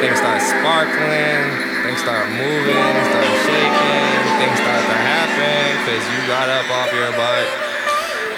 Things 0.00 0.18
start 0.18 0.42
sparkling, 0.42 1.40
things 1.84 2.00
start 2.04 2.28
moving, 2.36 2.76
things 2.76 3.08
start 3.08 3.32
shaking, 3.48 4.20
things 4.36 4.58
start 4.60 4.84
to 4.92 4.98
happen 5.08 5.64
because 5.80 6.04
you 6.12 6.20
got 6.28 6.48
up 6.48 6.68
off 6.68 6.92
your 6.92 7.12
butt 7.16 7.48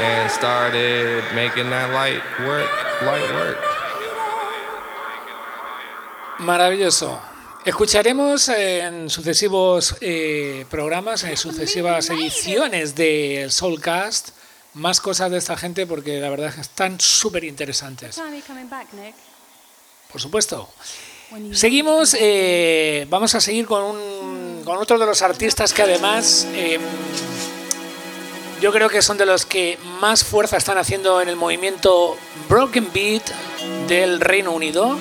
and 0.00 0.30
started 0.30 1.24
making 1.34 1.68
that 1.70 1.90
light 1.92 2.22
work, 2.46 2.70
light 3.02 3.28
work. 3.34 3.58
Maravilloso. 6.38 7.20
Escucharemos 7.64 8.48
en 8.48 9.10
sucesivos 9.10 9.96
eh, 10.00 10.64
programas, 10.70 11.24
en 11.24 11.36
sucesivas 11.36 12.08
ediciones 12.08 12.94
del 12.94 13.50
Soulcast, 13.50 14.39
más 14.74 15.00
cosas 15.00 15.30
de 15.30 15.38
esta 15.38 15.56
gente 15.56 15.86
porque 15.86 16.20
la 16.20 16.30
verdad 16.30 16.48
es 16.48 16.54
que 16.56 16.60
están 16.60 17.00
súper 17.00 17.44
interesantes. 17.44 18.16
Por 20.10 20.20
supuesto. 20.20 20.68
Seguimos, 21.52 22.16
eh, 22.18 23.06
vamos 23.08 23.36
a 23.36 23.40
seguir 23.40 23.66
con, 23.66 23.84
un, 23.84 24.62
con 24.64 24.78
otro 24.78 24.98
de 24.98 25.06
los 25.06 25.22
artistas 25.22 25.72
que 25.72 25.82
además 25.82 26.44
em, 26.52 26.80
yo 28.60 28.72
creo 28.72 28.88
que 28.88 29.00
son 29.00 29.16
de 29.16 29.26
los 29.26 29.46
que 29.46 29.78
más 30.00 30.24
fuerza 30.24 30.56
están 30.56 30.76
haciendo 30.76 31.20
en 31.20 31.28
el 31.28 31.36
movimiento 31.36 32.16
Broken 32.48 32.90
Beat 32.92 33.30
del 33.86 34.20
Reino 34.20 34.50
Unido. 34.50 34.98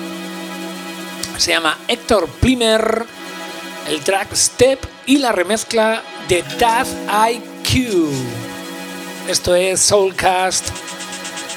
Se 1.36 1.50
llama 1.50 1.78
Héctor 1.88 2.28
Plimer, 2.28 3.04
el 3.88 4.04
track 4.04 4.32
Step 4.34 4.80
y 5.06 5.18
la 5.18 5.32
remezcla 5.32 6.02
de 6.28 6.42
Taz 6.42 6.88
IQ. 7.28 8.49
Esto 9.28 9.54
es 9.54 9.80
Soulcast. 9.80 10.68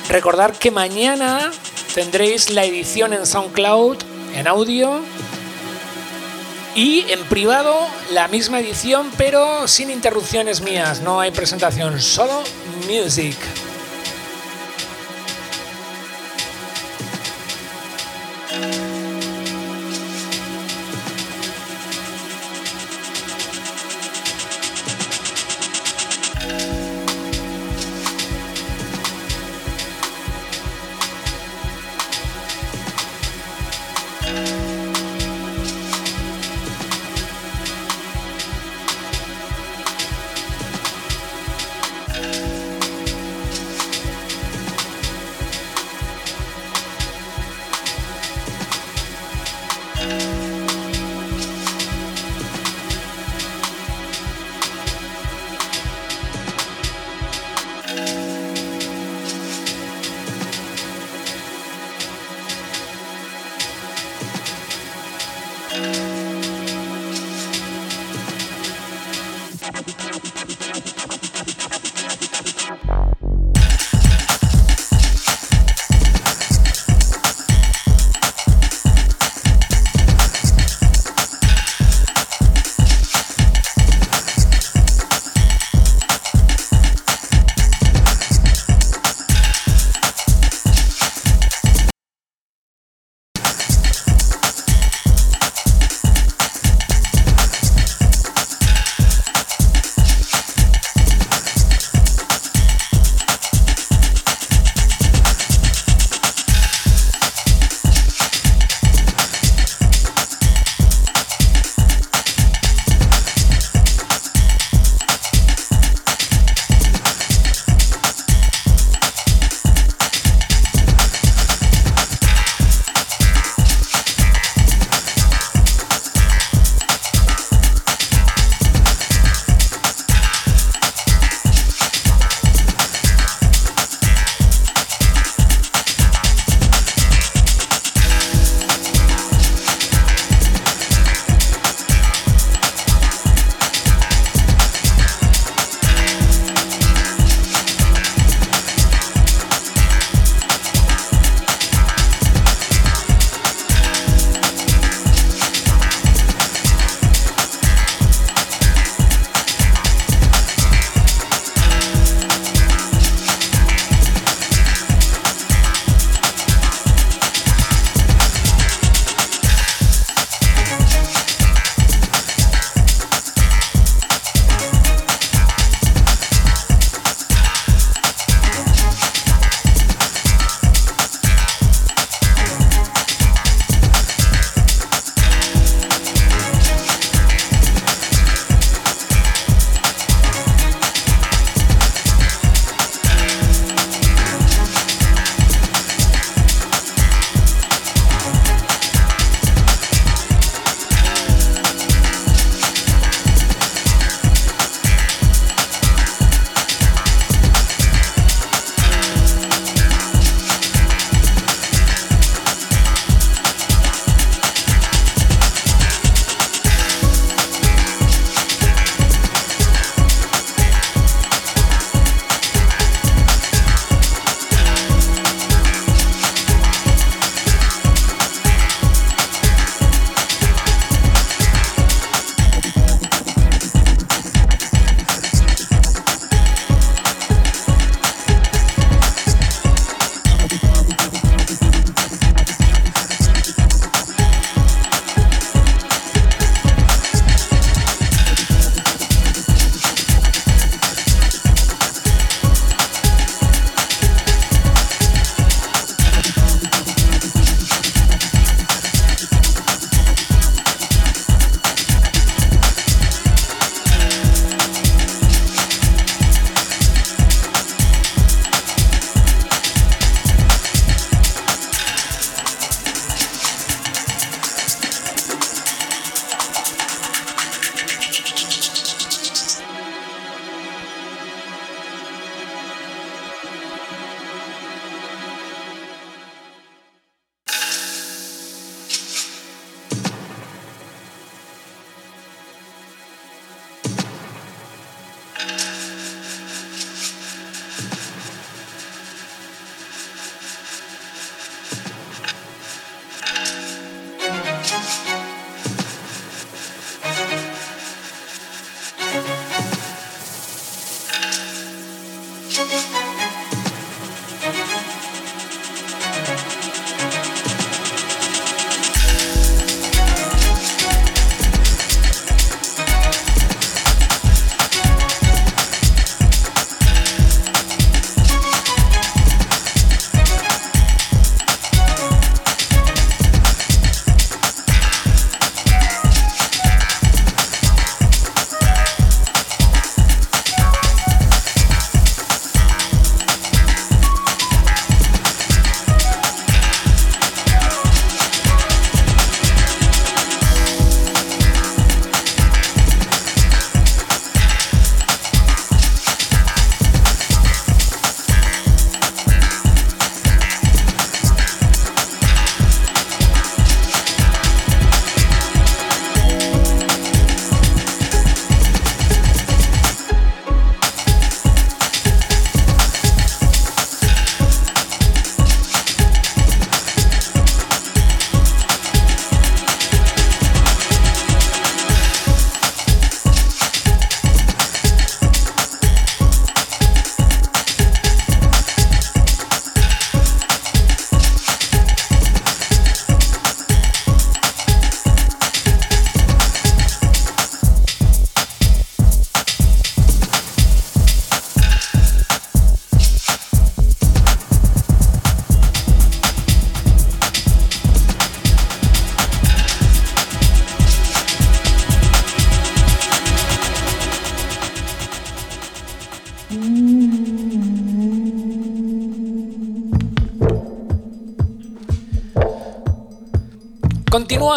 Recordad 0.09 0.55
que 0.55 0.69
mañana 0.69 1.51
tendréis 1.93 2.49
la 2.49 2.65
edición 2.65 3.13
en 3.13 3.25
SoundCloud, 3.25 3.97
en 4.35 4.47
audio. 4.47 5.01
Y 6.75 7.05
en 7.09 7.23
privado 7.25 7.75
la 8.11 8.27
misma 8.27 8.59
edición, 8.59 9.11
pero 9.17 9.67
sin 9.67 9.91
interrupciones 9.91 10.61
mías. 10.61 11.01
No 11.01 11.19
hay 11.19 11.31
presentación, 11.31 12.01
solo 12.01 12.43
music. 12.87 13.37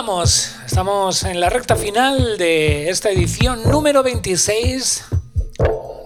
Estamos 0.06 1.24
en 1.24 1.40
la 1.40 1.50
recta 1.50 1.74
final 1.74 2.38
de 2.38 2.90
esta 2.90 3.10
edición 3.10 3.68
número 3.68 4.04
26, 4.04 5.04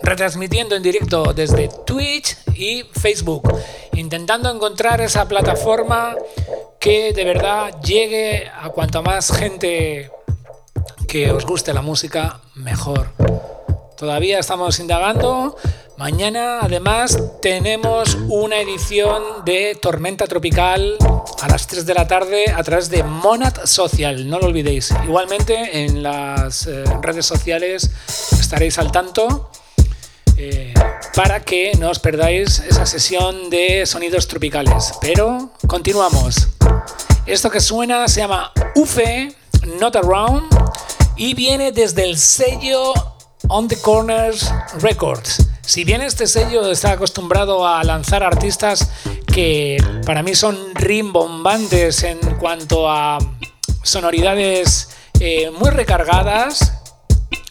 retransmitiendo 0.03 0.75
en 0.75 0.83
directo 0.83 1.35
desde 1.35 1.69
Twitch 1.85 2.35
y 2.55 2.85
Facebook, 2.99 3.53
intentando 3.93 4.51
encontrar 4.51 5.03
esa 5.03 5.29
plataforma 5.29 6.17
que 6.81 7.13
de 7.13 7.25
verdad 7.25 7.79
llegue 7.83 8.49
a 8.49 8.71
cuanta 8.71 9.03
más 9.03 9.33
gente 9.37 10.11
que 11.07 11.31
os 11.31 11.45
guste 11.45 11.75
la 11.75 11.83
música, 11.83 12.41
mejor. 12.55 13.11
Todavía 13.99 14.39
estamos 14.39 14.79
indagando. 14.81 15.59
Mañana 16.01 16.61
además 16.63 17.19
tenemos 17.43 18.17
una 18.31 18.59
edición 18.59 19.45
de 19.45 19.75
Tormenta 19.75 20.27
Tropical 20.27 20.97
a 21.43 21.47
las 21.47 21.67
3 21.67 21.85
de 21.85 21.93
la 21.93 22.09
tarde 22.09 22.47
a 22.51 22.63
través 22.63 22.89
de 22.89 23.03
Monad 23.03 23.67
Social, 23.67 24.27
no 24.27 24.39
lo 24.39 24.47
olvidéis. 24.47 24.95
Igualmente 25.05 25.85
en 25.85 26.03
las 26.03 26.67
eh, 26.67 26.85
redes 27.03 27.27
sociales 27.27 27.91
estaréis 28.33 28.79
al 28.79 28.91
tanto 28.91 29.51
eh, 30.39 30.73
para 31.15 31.45
que 31.45 31.73
no 31.79 31.91
os 31.91 31.99
perdáis 31.99 32.61
esa 32.61 32.87
sesión 32.87 33.51
de 33.51 33.85
sonidos 33.85 34.27
tropicales. 34.27 34.95
Pero 35.03 35.51
continuamos. 35.67 36.49
Esto 37.27 37.51
que 37.51 37.61
suena 37.61 38.09
se 38.09 38.21
llama 38.21 38.53
UFE, 38.75 39.35
Not 39.79 39.97
Around, 39.97 40.51
y 41.17 41.35
viene 41.35 41.73
desde 41.73 42.05
el 42.05 42.17
sello 42.17 42.95
On 43.49 43.69
the 43.69 43.77
Corners 43.83 44.51
Records. 44.81 45.50
Si 45.71 45.85
bien 45.85 46.03
este 46.03 46.27
sello 46.27 46.69
está 46.69 46.91
acostumbrado 46.91 47.65
a 47.65 47.85
lanzar 47.85 48.25
artistas 48.25 48.91
que 49.33 49.77
para 50.05 50.21
mí 50.21 50.35
son 50.35 50.75
rimbombantes 50.75 52.03
en 52.03 52.19
cuanto 52.41 52.91
a 52.91 53.19
sonoridades 53.85 54.89
eh, 55.21 55.53
muy 55.53 55.71
recargadas, 55.71 56.73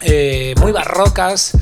eh, 0.01 0.53
muy 0.57 0.73
barrocas, 0.73 1.53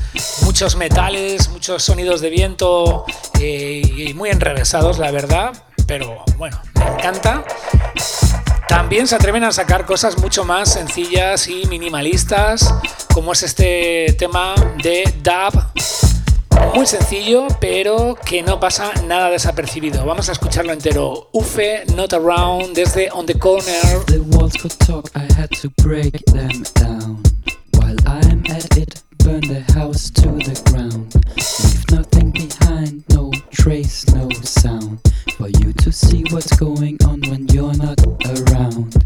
muchos 0.42 0.74
metales, 0.74 1.48
muchos 1.48 1.84
sonidos 1.84 2.20
de 2.20 2.30
viento 2.30 3.04
eh, 3.38 3.80
y 3.96 4.14
muy 4.14 4.30
enrevesados, 4.30 4.98
la 4.98 5.12
verdad, 5.12 5.52
pero 5.86 6.24
bueno, 6.38 6.60
me 6.74 6.86
encanta. 6.86 7.44
También 8.66 9.06
se 9.06 9.14
atreven 9.14 9.44
a 9.44 9.52
sacar 9.52 9.86
cosas 9.86 10.18
mucho 10.18 10.44
más 10.44 10.72
sencillas 10.72 11.46
y 11.46 11.66
minimalistas, 11.66 12.74
como 13.14 13.32
es 13.32 13.44
este 13.44 14.12
tema 14.18 14.56
de 14.82 15.04
dub, 15.22 16.07
muy 16.74 16.86
sencillo, 16.86 17.48
pero 17.60 18.16
que 18.24 18.42
no 18.42 18.60
pasa 18.60 18.92
nada 19.06 19.30
desapercibido. 19.30 20.04
Vamos 20.04 20.28
a 20.28 20.32
escucharlo 20.32 20.72
entero. 20.72 21.28
Ufe, 21.32 21.84
Not 21.94 22.12
Around, 22.12 22.74
desde 22.74 23.10
On 23.12 23.26
the 23.26 23.38
Corner. 23.38 24.04
The 24.06 24.20
walls 24.20 24.54
could 24.54 24.76
talk, 24.78 25.10
I 25.14 25.26
had 25.38 25.50
to 25.62 25.70
break 25.82 26.24
them 26.26 26.62
down. 26.74 27.22
While 27.72 27.96
I'm 28.06 28.44
at 28.50 28.76
it, 28.76 29.02
burn 29.18 29.40
the 29.40 29.64
house 29.74 30.10
to 30.12 30.28
the 30.30 30.60
ground. 30.70 31.14
Leave 31.36 31.84
nothing 31.90 32.30
behind, 32.32 33.04
no 33.10 33.30
trace, 33.50 34.06
no 34.14 34.28
sound. 34.42 35.00
For 35.36 35.48
you 35.48 35.72
to 35.72 35.92
see 35.92 36.24
what's 36.30 36.56
going 36.56 36.98
on 37.06 37.20
when 37.30 37.46
you're 37.48 37.76
not 37.76 38.00
around. 38.26 38.97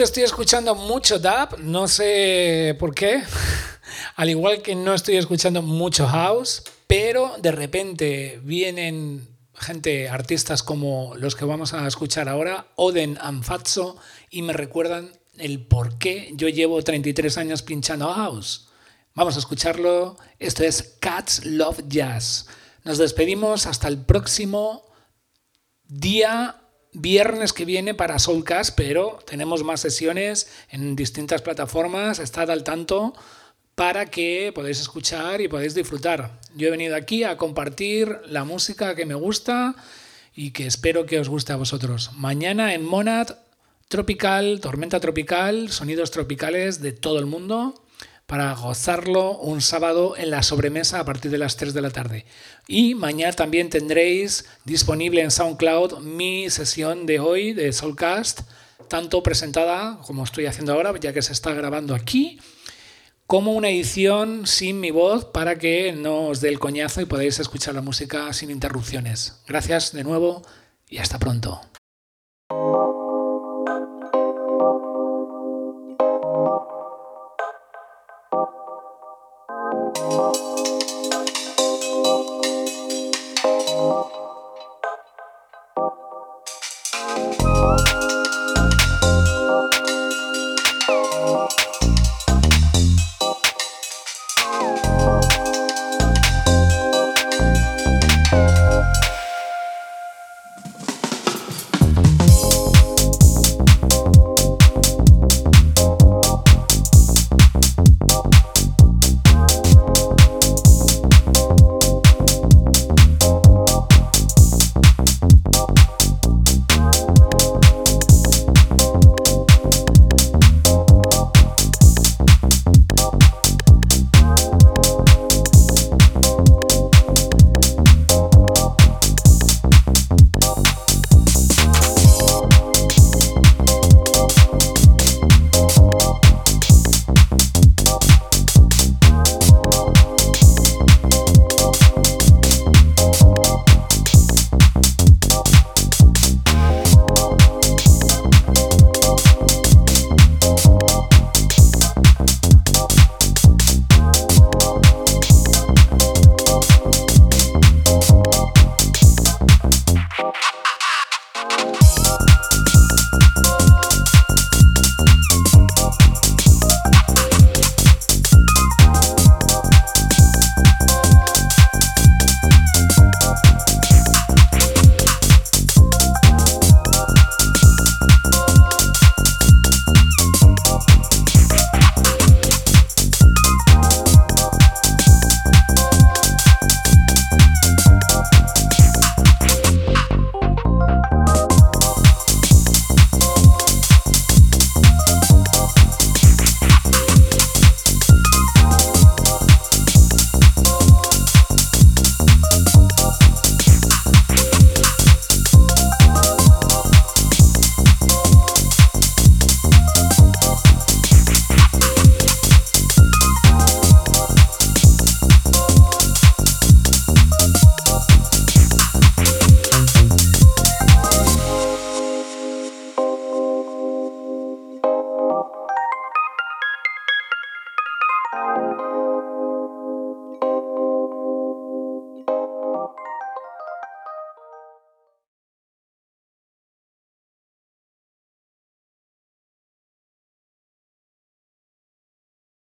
Estoy 0.00 0.22
escuchando 0.22 0.74
mucho 0.74 1.18
dub, 1.18 1.58
no 1.58 1.86
sé 1.86 2.74
por 2.78 2.94
qué, 2.94 3.22
al 4.16 4.30
igual 4.30 4.62
que 4.62 4.74
no 4.74 4.94
estoy 4.94 5.18
escuchando 5.18 5.60
mucho 5.60 6.06
house, 6.06 6.62
pero 6.86 7.34
de 7.42 7.52
repente 7.52 8.40
vienen 8.42 9.28
gente, 9.52 10.08
artistas 10.08 10.62
como 10.62 11.14
los 11.16 11.36
que 11.36 11.44
vamos 11.44 11.74
a 11.74 11.86
escuchar 11.86 12.30
ahora, 12.30 12.68
Oden 12.76 13.18
Anfatso, 13.20 13.98
y 14.30 14.40
me 14.40 14.54
recuerdan 14.54 15.12
el 15.36 15.66
por 15.66 15.98
qué 15.98 16.32
yo 16.34 16.48
llevo 16.48 16.82
33 16.82 17.36
años 17.36 17.60
pinchando 17.60 18.10
house. 18.10 18.68
Vamos 19.14 19.36
a 19.36 19.40
escucharlo. 19.40 20.16
Esto 20.38 20.64
es 20.64 20.96
Cats 20.98 21.44
Love 21.44 21.82
Jazz. 21.88 22.46
Nos 22.84 22.96
despedimos 22.96 23.66
hasta 23.66 23.86
el 23.86 23.98
próximo 23.98 24.82
día 25.84 26.56
viernes 26.92 27.52
que 27.52 27.64
viene 27.64 27.94
para 27.94 28.18
Soulcast, 28.18 28.74
pero 28.76 29.18
tenemos 29.26 29.62
más 29.64 29.80
sesiones 29.80 30.50
en 30.70 30.96
distintas 30.96 31.42
plataformas. 31.42 32.18
Estad 32.18 32.50
al 32.50 32.64
tanto 32.64 33.14
para 33.74 34.06
que 34.06 34.52
podáis 34.54 34.80
escuchar 34.80 35.40
y 35.40 35.48
podáis 35.48 35.74
disfrutar. 35.74 36.40
Yo 36.54 36.68
he 36.68 36.70
venido 36.70 36.96
aquí 36.96 37.24
a 37.24 37.36
compartir 37.36 38.20
la 38.26 38.44
música 38.44 38.94
que 38.94 39.06
me 39.06 39.14
gusta 39.14 39.74
y 40.34 40.50
que 40.50 40.66
espero 40.66 41.06
que 41.06 41.20
os 41.20 41.28
guste 41.28 41.52
a 41.52 41.56
vosotros. 41.56 42.10
Mañana 42.14 42.74
en 42.74 42.84
Monad, 42.84 43.36
tropical, 43.88 44.60
tormenta 44.60 45.00
tropical, 45.00 45.70
sonidos 45.70 46.10
tropicales 46.10 46.80
de 46.82 46.92
todo 46.92 47.18
el 47.18 47.26
mundo 47.26 47.74
para 48.30 48.54
gozarlo 48.54 49.38
un 49.38 49.60
sábado 49.60 50.14
en 50.16 50.30
la 50.30 50.44
sobremesa 50.44 51.00
a 51.00 51.04
partir 51.04 51.32
de 51.32 51.38
las 51.38 51.56
3 51.56 51.74
de 51.74 51.80
la 51.80 51.90
tarde. 51.90 52.26
Y 52.68 52.94
mañana 52.94 53.32
también 53.32 53.70
tendréis 53.70 54.44
disponible 54.64 55.20
en 55.20 55.32
SoundCloud 55.32 55.98
mi 55.98 56.48
sesión 56.48 57.06
de 57.06 57.18
hoy 57.18 57.54
de 57.54 57.72
Soulcast, 57.72 58.42
tanto 58.86 59.24
presentada 59.24 59.98
como 60.06 60.22
estoy 60.22 60.46
haciendo 60.46 60.74
ahora, 60.74 60.94
ya 61.00 61.12
que 61.12 61.22
se 61.22 61.32
está 61.32 61.54
grabando 61.54 61.92
aquí, 61.92 62.38
como 63.26 63.52
una 63.52 63.68
edición 63.68 64.46
sin 64.46 64.78
mi 64.78 64.92
voz 64.92 65.24
para 65.24 65.58
que 65.58 65.92
no 65.92 66.28
os 66.28 66.40
dé 66.40 66.50
el 66.50 66.60
coñazo 66.60 67.00
y 67.00 67.06
podáis 67.06 67.40
escuchar 67.40 67.74
la 67.74 67.82
música 67.82 68.32
sin 68.32 68.52
interrupciones. 68.52 69.40
Gracias 69.48 69.90
de 69.90 70.04
nuevo 70.04 70.42
y 70.88 70.98
hasta 70.98 71.18
pronto. 71.18 71.69